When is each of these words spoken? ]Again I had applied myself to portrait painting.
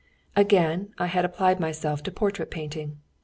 ]Again 0.35 0.95
I 0.97 1.05
had 1.05 1.25
applied 1.25 1.59
myself 1.59 2.01
to 2.01 2.11
portrait 2.11 2.49
painting. 2.49 2.97